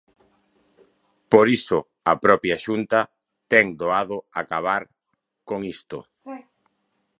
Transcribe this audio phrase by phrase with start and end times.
[1.31, 1.79] Por iso
[2.11, 2.99] a propia Xunta
[3.51, 4.83] ten doado acabar
[5.49, 5.97] con isto.